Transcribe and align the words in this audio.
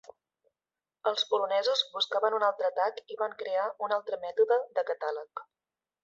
Els 1.09 1.25
polonesos 1.33 1.83
buscaven 1.97 2.37
un 2.37 2.45
altre 2.47 2.69
atac 2.69 2.97
i 3.15 3.17
van 3.19 3.35
crear 3.41 3.67
un 3.89 3.93
altre 3.99 4.19
mètode 4.23 4.57
de 4.79 4.85
catàleg. 4.89 5.43